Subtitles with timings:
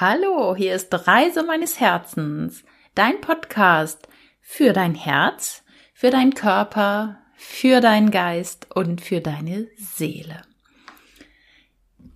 [0.00, 4.08] Hallo, hier ist Reise meines Herzens, dein Podcast
[4.40, 5.62] für dein Herz,
[5.92, 10.40] für deinen Körper, für deinen Geist und für deine Seele.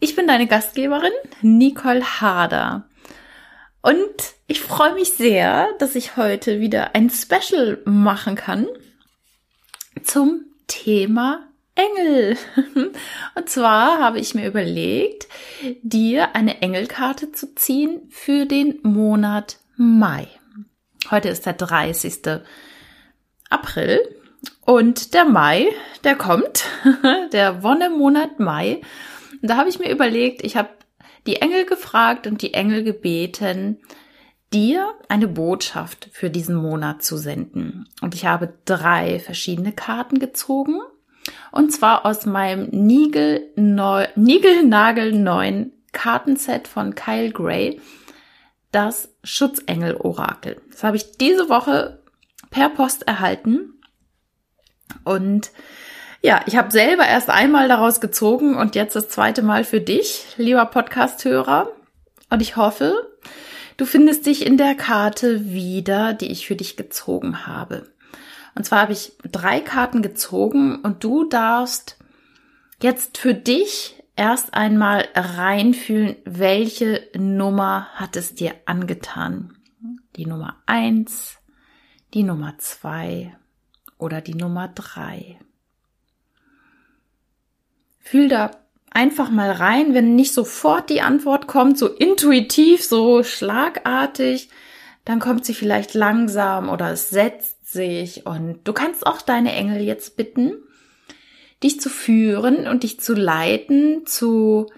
[0.00, 1.12] Ich bin deine Gastgeberin,
[1.42, 2.88] Nicole Harder.
[3.82, 8.66] Und ich freue mich sehr, dass ich heute wieder ein Special machen kann
[10.02, 12.36] zum Thema Engel.
[13.34, 15.28] Und zwar habe ich mir überlegt,
[15.82, 20.28] dir eine Engelkarte zu ziehen für den Monat Mai.
[21.10, 22.40] Heute ist der 30.
[23.50, 24.00] April
[24.64, 25.66] und der Mai,
[26.02, 26.64] der kommt,
[27.32, 28.80] der Wonnemonat Mai.
[29.42, 30.70] Und da habe ich mir überlegt, ich habe
[31.26, 33.80] die Engel gefragt und die Engel gebeten,
[34.52, 37.88] dir eine Botschaft für diesen Monat zu senden.
[38.00, 40.80] Und ich habe drei verschiedene Karten gezogen
[41.52, 47.80] und zwar aus meinem Nigel Nigelnagelneuen Kartenset von Kyle Gray,
[48.72, 50.60] das Schutzengel-Orakel.
[50.70, 52.02] Das habe ich diese Woche
[52.50, 53.80] per Post erhalten.
[55.04, 55.50] Und
[56.20, 60.26] ja, ich habe selber erst einmal daraus gezogen und jetzt das zweite Mal für dich,
[60.36, 61.70] lieber Podcast-Hörer.
[62.30, 62.94] Und ich hoffe,
[63.76, 67.93] du findest dich in der Karte wieder, die ich für dich gezogen habe.
[68.54, 71.98] Und zwar habe ich drei Karten gezogen und du darfst
[72.80, 79.56] jetzt für dich erst einmal reinfühlen, welche Nummer hat es dir angetan.
[80.16, 81.38] Die Nummer eins,
[82.14, 83.36] die Nummer zwei
[83.98, 85.38] oder die Nummer drei.
[87.98, 88.52] Fühl da
[88.90, 94.50] einfach mal rein, wenn nicht sofort die Antwort kommt, so intuitiv, so schlagartig,
[95.04, 98.24] dann kommt sie vielleicht langsam oder es setzt sich.
[98.24, 100.54] Und du kannst auch deine Engel jetzt bitten,
[101.62, 104.70] dich zu führen und dich zu leiten zu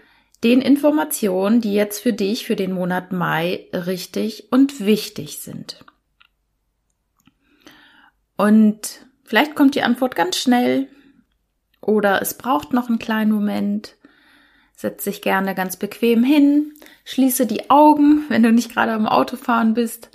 [0.43, 5.85] den Informationen, die jetzt für dich für den Monat Mai richtig und wichtig sind.
[8.37, 10.89] Und vielleicht kommt die Antwort ganz schnell
[11.81, 13.97] oder es braucht noch einen kleinen Moment.
[14.75, 16.75] Setz dich gerne ganz bequem hin,
[17.05, 20.11] schließe die Augen, wenn du nicht gerade am Autofahren bist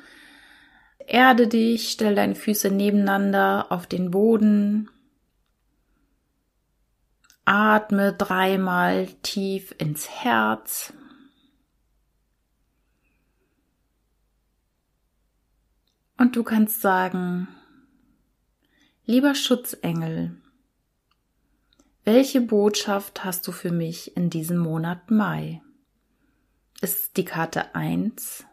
[1.07, 4.89] Erde dich, stell deine Füße nebeneinander auf den Boden.
[7.45, 10.94] Atme dreimal tief ins Herz.
[16.17, 17.47] Und du kannst sagen,
[19.06, 20.38] lieber Schutzengel,
[22.03, 25.61] welche Botschaft hast du für mich in diesem Monat Mai?
[26.79, 28.44] Ist die Karte eins,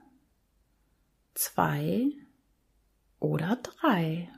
[1.35, 2.11] zwei
[3.21, 4.31] oder drei.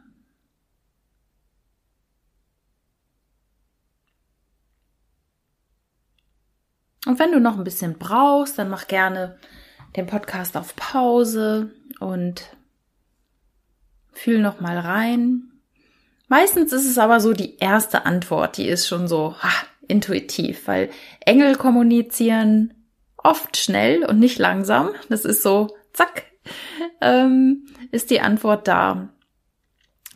[7.06, 9.38] Und wenn du noch ein bisschen brauchst, dann mach gerne
[9.96, 12.56] den Podcast auf Pause und
[14.12, 15.50] fühl noch mal rein.
[16.28, 19.50] Meistens ist es aber so die erste Antwort, die ist schon so ha,
[19.88, 22.74] intuitiv, weil Engel kommunizieren
[23.16, 24.90] oft schnell und nicht langsam.
[25.08, 26.29] Das ist so zack,
[27.00, 29.10] ähm, ist die Antwort da.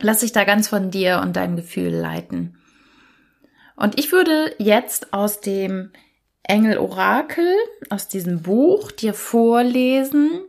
[0.01, 2.57] Lass dich da ganz von dir und deinem Gefühl leiten.
[3.75, 5.91] Und ich würde jetzt aus dem
[6.43, 7.53] Engel Orakel,
[7.89, 10.41] aus diesem Buch dir vorlesen,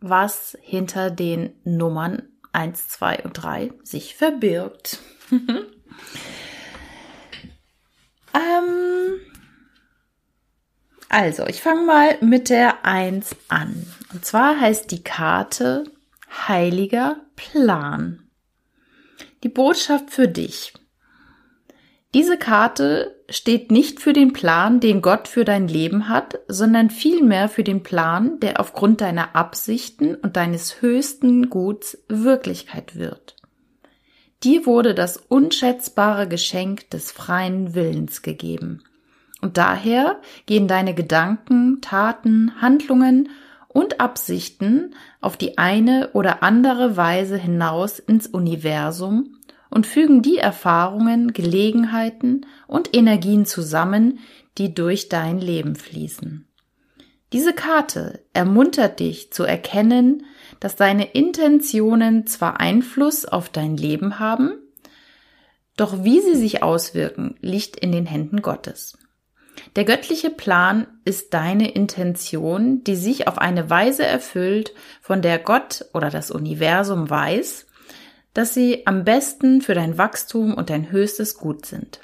[0.00, 4.98] was hinter den Nummern 1, 2 und 3 sich verbirgt.
[5.30, 5.64] ähm,
[11.08, 13.86] also, ich fange mal mit der 1 an.
[14.12, 15.84] Und zwar heißt die Karte
[16.48, 18.22] Heiliger Plan.
[19.42, 20.72] Die Botschaft für dich.
[22.14, 27.50] Diese Karte steht nicht für den Plan, den Gott für dein Leben hat, sondern vielmehr
[27.50, 33.36] für den Plan, der aufgrund deiner Absichten und deines höchsten Guts Wirklichkeit wird.
[34.42, 38.82] Dir wurde das unschätzbare Geschenk des freien Willens gegeben.
[39.42, 43.28] Und daher gehen deine Gedanken, Taten, Handlungen
[43.68, 49.36] und Absichten auf die eine oder andere Weise hinaus ins Universum
[49.70, 54.20] und fügen die Erfahrungen, Gelegenheiten und Energien zusammen,
[54.56, 56.46] die durch dein Leben fließen.
[57.32, 60.24] Diese Karte ermuntert dich zu erkennen,
[60.60, 64.52] dass deine Intentionen zwar Einfluss auf dein Leben haben,
[65.76, 68.98] doch wie sie sich auswirken, liegt in den Händen Gottes.
[69.76, 75.84] Der göttliche Plan ist deine Intention, die sich auf eine Weise erfüllt, von der Gott
[75.94, 77.66] oder das Universum weiß,
[78.34, 82.00] dass sie am besten für dein Wachstum und dein höchstes Gut sind.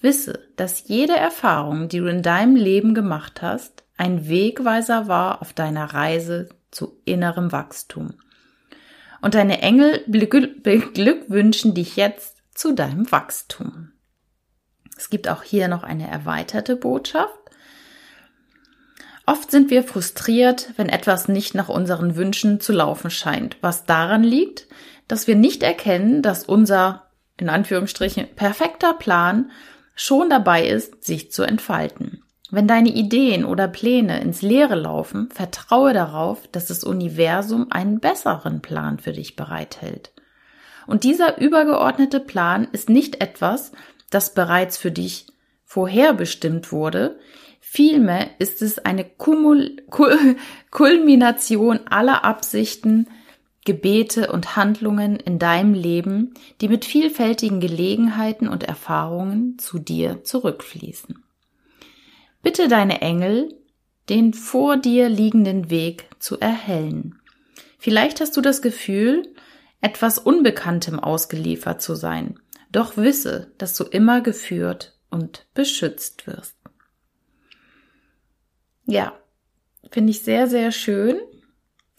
[0.00, 5.52] Wisse, dass jede Erfahrung, die du in deinem Leben gemacht hast, ein Wegweiser war auf
[5.52, 8.14] deiner Reise zu innerem Wachstum.
[9.20, 13.91] Und deine Engel beglückwünschen dich jetzt zu deinem Wachstum.
[15.02, 17.36] Es gibt auch hier noch eine erweiterte Botschaft.
[19.26, 24.22] Oft sind wir frustriert, wenn etwas nicht nach unseren Wünschen zu laufen scheint, was daran
[24.22, 24.68] liegt,
[25.08, 29.50] dass wir nicht erkennen, dass unser, in Anführungsstrichen, perfekter Plan
[29.96, 32.22] schon dabei ist, sich zu entfalten.
[32.52, 38.62] Wenn deine Ideen oder Pläne ins Leere laufen, vertraue darauf, dass das Universum einen besseren
[38.62, 40.12] Plan für dich bereithält.
[40.86, 43.72] Und dieser übergeordnete Plan ist nicht etwas,
[44.14, 45.26] das bereits für dich
[45.64, 47.18] vorherbestimmt wurde,
[47.60, 50.36] vielmehr ist es eine Kumul Kul
[50.70, 53.08] Kulmination aller Absichten,
[53.64, 61.22] Gebete und Handlungen in deinem Leben, die mit vielfältigen Gelegenheiten und Erfahrungen zu dir zurückfließen.
[62.42, 63.54] Bitte deine Engel,
[64.08, 67.20] den vor dir liegenden Weg zu erhellen.
[67.78, 69.32] Vielleicht hast du das Gefühl,
[69.80, 72.38] etwas Unbekanntem ausgeliefert zu sein,
[72.72, 76.56] doch wisse, dass du immer geführt und beschützt wirst.
[78.86, 79.12] Ja,
[79.90, 81.20] finde ich sehr, sehr schön.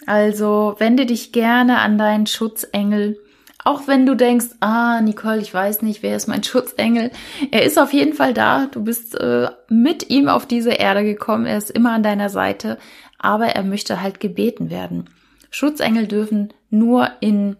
[0.06, 3.20] Also wende dich gerne an deinen Schutzengel.
[3.64, 7.12] Auch wenn du denkst, ah, Nicole, ich weiß nicht, wer ist mein Schutzengel.
[7.52, 8.66] Er ist auf jeden Fall da.
[8.66, 11.46] Du bist äh, mit ihm auf diese Erde gekommen.
[11.46, 12.78] Er ist immer an deiner Seite.
[13.18, 15.10] Aber er möchte halt gebeten werden.
[15.50, 17.56] Schutzengel dürfen nur in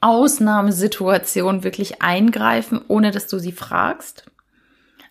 [0.00, 4.24] Ausnahmesituationen wirklich eingreifen, ohne dass du sie fragst.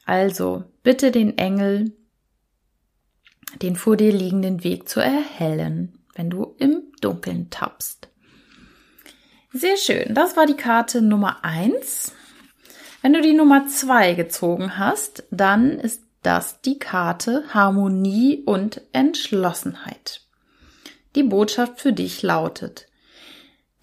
[0.05, 1.91] Also bitte den Engel,
[3.61, 8.09] den vor dir liegenden Weg zu erhellen wenn du im Dunkeln tappst.
[9.53, 10.13] Sehr schön.
[10.13, 12.11] Das war die Karte Nummer eins.
[13.01, 20.21] Wenn du die Nummer zwei gezogen hast, dann ist das die Karte Harmonie und Entschlossenheit.
[21.15, 22.86] Die Botschaft für dich lautet,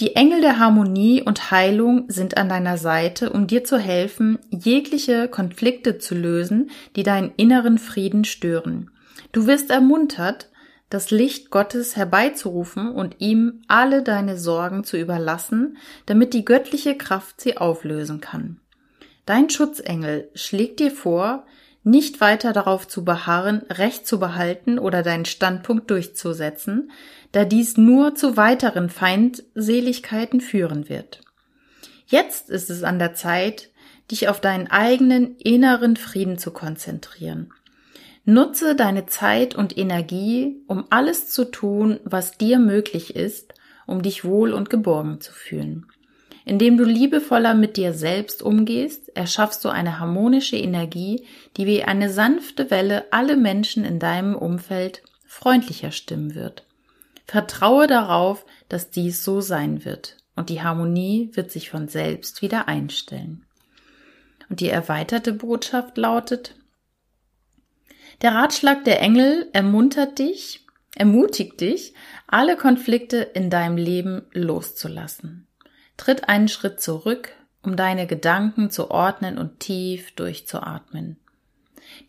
[0.00, 5.28] die Engel der Harmonie und Heilung sind an deiner Seite, um dir zu helfen, jegliche
[5.28, 8.90] Konflikte zu lösen, die deinen inneren Frieden stören.
[9.30, 10.50] Du wirst ermuntert,
[10.90, 15.76] das Licht Gottes herbeizurufen und ihm alle deine Sorgen zu überlassen,
[16.06, 18.60] damit die göttliche Kraft sie auflösen kann.
[19.26, 21.46] Dein Schutzengel schlägt dir vor,
[21.84, 26.90] nicht weiter darauf zu beharren, Recht zu behalten oder deinen Standpunkt durchzusetzen,
[27.32, 31.20] da dies nur zu weiteren Feindseligkeiten führen wird.
[32.06, 33.70] Jetzt ist es an der Zeit,
[34.10, 37.52] dich auf deinen eigenen inneren Frieden zu konzentrieren
[38.26, 43.52] Nutze deine Zeit und Energie, um alles zu tun, was dir möglich ist,
[43.86, 45.86] um dich wohl und geborgen zu fühlen.
[46.44, 51.26] Indem du liebevoller mit dir selbst umgehst, erschaffst du eine harmonische Energie,
[51.56, 56.66] die wie eine sanfte Welle alle Menschen in deinem Umfeld freundlicher stimmen wird.
[57.26, 62.68] Vertraue darauf, dass dies so sein wird, und die Harmonie wird sich von selbst wieder
[62.68, 63.46] einstellen.
[64.50, 66.54] Und die erweiterte Botschaft lautet,
[68.20, 70.64] der Ratschlag der Engel ermuntert dich,
[70.94, 71.94] ermutigt dich,
[72.26, 75.48] alle Konflikte in deinem Leben loszulassen.
[75.96, 77.30] Tritt einen Schritt zurück,
[77.62, 81.16] um deine Gedanken zu ordnen und tief durchzuatmen.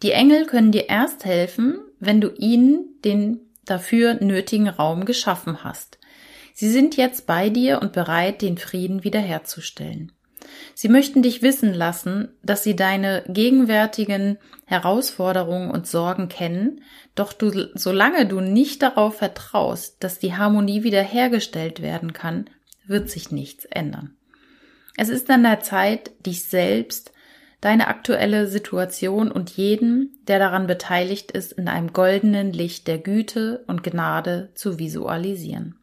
[0.01, 5.97] Die Engel können dir erst helfen, wenn du ihnen den dafür nötigen Raum geschaffen hast.
[6.53, 10.11] Sie sind jetzt bei dir und bereit, den Frieden wiederherzustellen.
[10.73, 16.81] Sie möchten dich wissen lassen, dass sie deine gegenwärtigen Herausforderungen und Sorgen kennen,
[17.15, 22.49] doch du, solange du nicht darauf vertraust, dass die Harmonie wiederhergestellt werden kann,
[22.87, 24.15] wird sich nichts ändern.
[24.97, 27.11] Es ist an der Zeit, dich selbst,
[27.61, 33.63] deine aktuelle Situation und jeden, der daran beteiligt ist, in einem goldenen Licht der Güte
[33.67, 35.75] und Gnade zu visualisieren.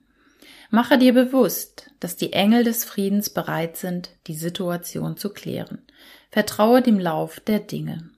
[0.71, 5.83] Mache dir bewusst, dass die Engel des Friedens bereit sind, die Situation zu klären.
[6.31, 8.12] Vertraue dem Lauf der Dinge.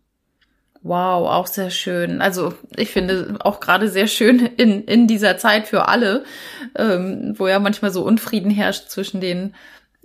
[0.84, 2.20] Wow, auch sehr schön.
[2.20, 6.24] Also ich finde auch gerade sehr schön in, in dieser Zeit für alle,
[6.76, 9.54] ähm, wo ja manchmal so Unfrieden herrscht zwischen den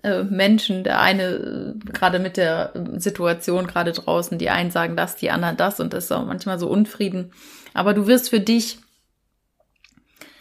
[0.04, 0.86] äh, Menschen.
[0.86, 5.58] Der eine äh, gerade mit der Situation gerade draußen, die einen sagen das, die anderen
[5.58, 7.34] das und das ist auch manchmal so Unfrieden.
[7.74, 8.80] Aber du wirst für dich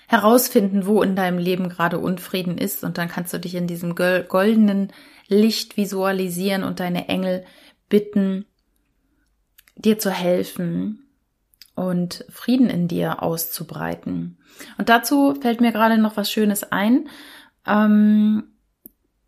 [0.07, 3.97] herausfinden, wo in deinem Leben gerade Unfrieden ist und dann kannst du dich in diesem
[3.97, 4.93] goldenen
[5.27, 7.45] Licht visualisieren und deine Engel
[7.89, 8.47] bitten,
[9.79, 11.09] dir zu helfen
[11.75, 14.39] und Frieden in dir auszubreiten.
[14.77, 17.09] Und dazu fällt mir gerade noch was Schönes ein.
[17.67, 18.45] Ähm,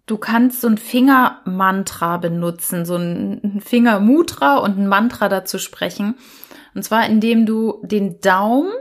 [0.06, 6.16] du kannst so ein Fingermantra benutzen, so ein Fingermutra und ein Mantra dazu sprechen.
[6.74, 8.72] Und zwar indem du den Daumen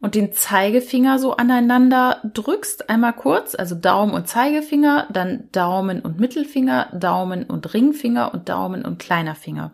[0.00, 6.18] und den Zeigefinger so aneinander drückst, einmal kurz, also Daumen und Zeigefinger, dann Daumen und
[6.18, 9.72] Mittelfinger, Daumen und Ringfinger und Daumen und kleiner Finger.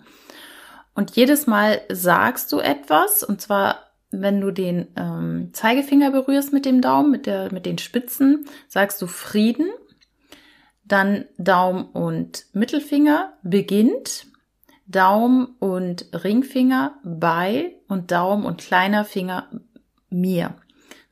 [0.96, 6.64] Und jedes Mal sagst du etwas, und zwar, wenn du den ähm, Zeigefinger berührst mit
[6.64, 9.68] dem Daumen, mit, der, mit den Spitzen, sagst du Frieden,
[10.84, 14.26] dann Daumen und Mittelfinger beginnt,
[14.86, 19.50] Daumen und Ringfinger bei und Daumen und kleiner Finger
[20.08, 20.54] mir.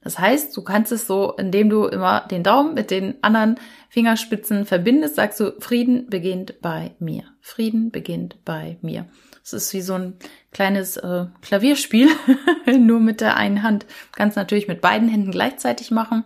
[0.00, 3.56] Das heißt, du kannst es so, indem du immer den Daumen mit den anderen
[3.90, 7.24] Fingerspitzen verbindest, sagst du, Frieden beginnt bei mir.
[7.40, 9.06] Frieden beginnt bei mir.
[9.44, 10.16] Es ist wie so ein
[10.52, 12.08] kleines äh, Klavierspiel,
[12.78, 13.84] nur mit der einen Hand.
[14.12, 16.24] Kannst natürlich mit beiden Händen gleichzeitig machen.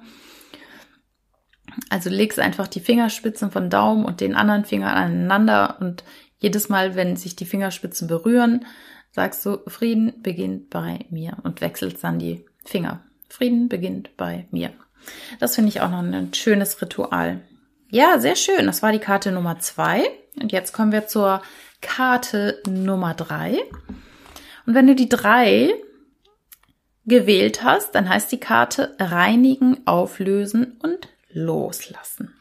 [1.90, 6.04] Also legst einfach die Fingerspitzen von Daumen und den anderen Finger aneinander und
[6.38, 8.64] jedes Mal, wenn sich die Fingerspitzen berühren,
[9.10, 13.02] sagst du, Frieden beginnt bei mir und wechselst dann die Finger.
[13.28, 14.70] Frieden beginnt bei mir.
[15.40, 17.40] Das finde ich auch noch ein schönes Ritual.
[17.90, 18.66] Ja, sehr schön.
[18.66, 20.04] Das war die Karte Nummer zwei.
[20.40, 21.42] Und jetzt kommen wir zur
[21.80, 23.58] Karte Nummer drei.
[24.66, 25.70] Und wenn du die drei
[27.06, 32.35] gewählt hast, dann heißt die Karte reinigen, auflösen und loslassen.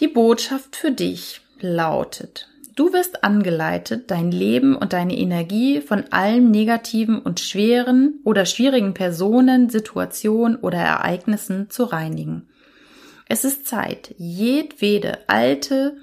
[0.00, 6.52] Die Botschaft für dich lautet, Du wirst angeleitet, dein Leben und deine Energie von allem
[6.52, 12.48] Negativen und schweren oder schwierigen Personen, Situationen oder Ereignissen zu reinigen.
[13.28, 15.96] Es ist Zeit, jedwede alte,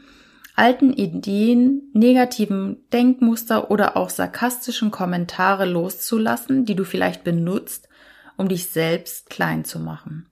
[0.56, 7.90] alten Ideen, negativen Denkmuster oder auch sarkastischen Kommentare loszulassen, die du vielleicht benutzt,
[8.38, 10.28] um dich selbst klein zu machen.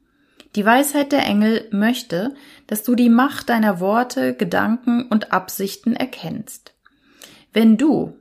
[0.56, 2.36] Die Weisheit der Engel möchte,
[2.68, 6.74] dass du die Macht deiner Worte, Gedanken und Absichten erkennst.
[7.52, 8.16] Wenn du,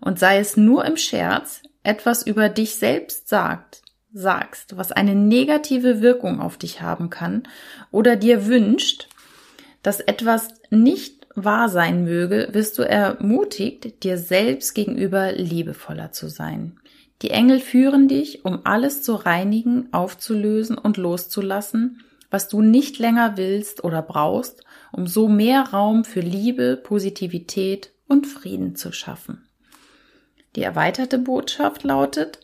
[0.00, 6.00] und sei es nur im Scherz, etwas über dich selbst sagt, sagst, was eine negative
[6.00, 7.44] Wirkung auf dich haben kann,
[7.90, 9.08] oder dir wünscht,
[9.82, 16.78] dass etwas nicht wahr sein möge, wirst du ermutigt, dir selbst gegenüber liebevoller zu sein.
[17.22, 23.36] Die Engel führen dich, um alles zu reinigen, aufzulösen und loszulassen, was du nicht länger
[23.36, 29.46] willst oder brauchst, um so mehr Raum für Liebe, Positivität und Frieden zu schaffen.
[30.56, 32.40] Die erweiterte Botschaft lautet,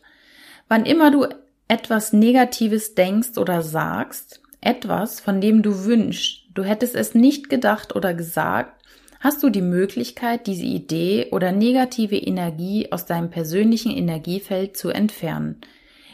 [0.67, 1.27] wann immer du
[1.67, 7.95] etwas Negatives denkst oder sagst, etwas, von dem du wünschst, du hättest es nicht gedacht
[7.95, 8.76] oder gesagt,
[9.19, 15.61] hast du die Möglichkeit, diese Idee oder negative Energie aus deinem persönlichen Energiefeld zu entfernen,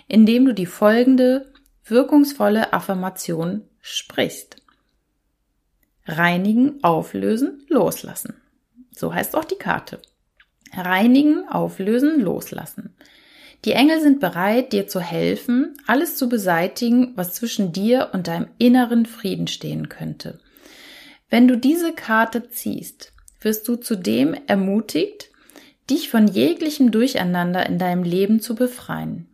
[0.08, 1.52] indem du die folgende
[1.86, 4.58] wirkungsvolle Affirmation sprichst.
[6.06, 8.36] Reinigen, auflösen, loslassen.
[8.92, 10.02] So heißt auch die Karte.
[10.76, 12.96] Reinigen, auflösen, loslassen.
[13.66, 18.48] Die Engel sind bereit, dir zu helfen, alles zu beseitigen, was zwischen dir und deinem
[18.58, 20.40] inneren Frieden stehen könnte.
[21.34, 23.12] Wenn du diese Karte ziehst,
[23.42, 25.32] wirst du zudem ermutigt,
[25.90, 29.34] dich von jeglichem Durcheinander in deinem Leben zu befreien.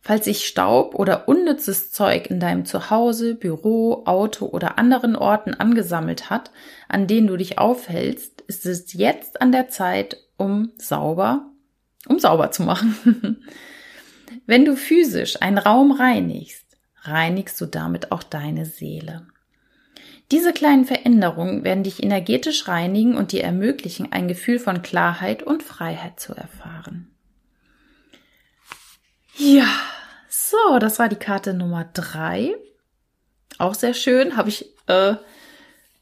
[0.00, 6.30] Falls sich Staub oder unnützes Zeug in deinem Zuhause, Büro, Auto oder anderen Orten angesammelt
[6.30, 6.50] hat,
[6.88, 11.50] an denen du dich aufhältst, ist es jetzt an der Zeit, um sauber,
[12.06, 13.44] um sauber zu machen.
[14.46, 16.64] Wenn du physisch einen Raum reinigst,
[17.02, 19.26] reinigst du damit auch deine Seele.
[20.30, 25.62] Diese kleinen Veränderungen werden dich energetisch reinigen und dir ermöglichen, ein Gefühl von Klarheit und
[25.62, 27.08] Freiheit zu erfahren.
[29.36, 29.68] Ja,
[30.28, 32.54] so, das war die Karte Nummer drei.
[33.56, 34.36] Auch sehr schön.
[34.36, 35.14] Habe ich äh,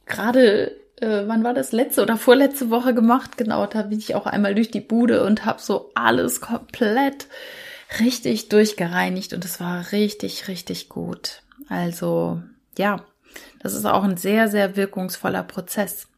[0.06, 3.36] gerade, äh, wann war das, letzte oder vorletzte Woche gemacht?
[3.36, 7.28] Genau, da bin ich auch einmal durch die Bude und habe so alles komplett
[8.00, 11.42] richtig durchgereinigt und es war richtig, richtig gut.
[11.68, 12.42] Also,
[12.76, 13.04] ja,
[13.60, 16.08] das ist auch ein sehr, sehr wirkungsvoller Prozess.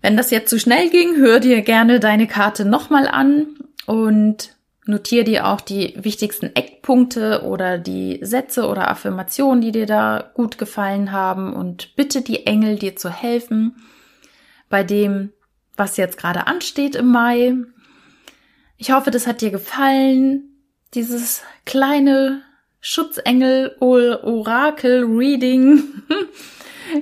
[0.00, 5.24] Wenn das jetzt zu schnell ging, hör dir gerne deine Karte nochmal an und notiere
[5.24, 11.12] dir auch die wichtigsten Eckpunkte oder die Sätze oder Affirmationen, die dir da gut gefallen
[11.12, 13.76] haben und bitte die Engel dir zu helfen
[14.70, 15.32] bei dem,
[15.76, 17.54] was jetzt gerade ansteht im Mai.
[18.76, 20.44] Ich hoffe, das hat dir gefallen.
[20.94, 22.42] Dieses kleine
[22.88, 25.84] Schutzengel, Orakel, Reading.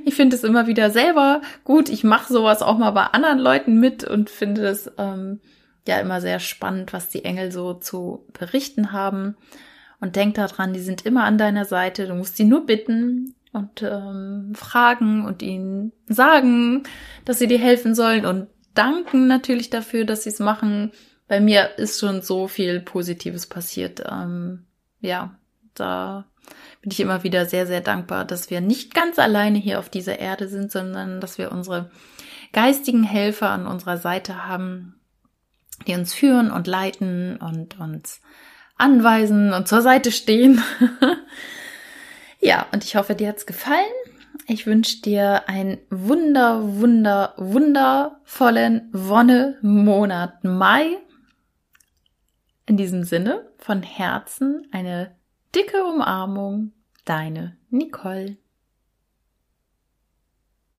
[0.05, 1.91] Ich finde es immer wieder selber gut.
[1.91, 5.39] Ich mache sowas auch mal bei anderen Leuten mit und finde es ähm,
[5.87, 9.37] ja immer sehr spannend, was die Engel so zu berichten haben.
[10.01, 12.09] Und denk daran, die sind immer an deiner Seite.
[12.09, 16.83] Du musst sie nur bitten und ähm, fragen und ihnen sagen,
[17.25, 20.91] dass sie dir helfen sollen und danken natürlich dafür, dass sie es machen.
[21.29, 24.03] Bei mir ist schon so viel Positives passiert.
[24.11, 24.67] Ähm,
[24.99, 25.39] ja,
[25.81, 26.25] da
[26.83, 30.19] bin ich immer wieder sehr, sehr dankbar, dass wir nicht ganz alleine hier auf dieser
[30.19, 31.91] Erde sind, sondern dass wir unsere
[32.53, 34.95] geistigen Helfer an unserer Seite haben,
[35.87, 38.21] die uns führen und leiten und uns
[38.77, 40.63] anweisen und zur Seite stehen.
[42.41, 43.85] ja, und ich hoffe, dir hat's gefallen.
[44.47, 50.99] Ich wünsche dir einen wunder, wunder, wundervollen Wonne-Monat Mai.
[52.67, 55.16] In diesem Sinne, von Herzen eine
[55.57, 56.73] dicke Umarmung,
[57.07, 58.37] deine Nicole.